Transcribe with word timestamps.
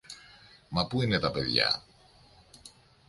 Μα 0.69 0.87
πού 0.87 1.01
είναι 1.01 1.19
τα 1.19 1.31
παιδιά; 1.31 1.83